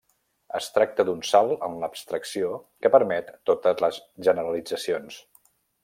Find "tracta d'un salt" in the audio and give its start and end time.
0.77-1.67